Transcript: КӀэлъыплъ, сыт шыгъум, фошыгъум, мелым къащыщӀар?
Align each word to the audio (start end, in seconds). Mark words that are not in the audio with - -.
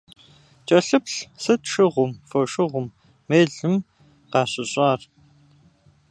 КӀэлъыплъ, 0.67 1.17
сыт 1.43 1.61
шыгъум, 1.71 2.11
фошыгъум, 2.29 2.87
мелым 3.29 3.75
къащыщӀар? 4.31 4.99